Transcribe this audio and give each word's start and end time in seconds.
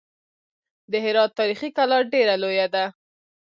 د 0.91 0.93
هرات 1.05 1.31
تاریخي 1.39 1.69
کلا 1.77 1.99
ډېره 2.13 2.35
لویه 2.43 2.67
ده. 2.73 2.85